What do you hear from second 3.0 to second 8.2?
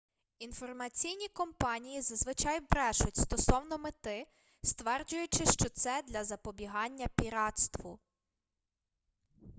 стосовно мети стверджуючи що це для запобігання піратству